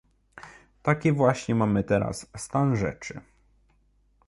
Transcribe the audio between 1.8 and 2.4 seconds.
teraz